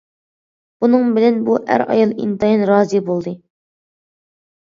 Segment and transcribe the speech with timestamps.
[0.83, 3.35] بۇنىڭ بىلەن، بۇ ئەر- ئايال ئىنتايىن رازى بولدى.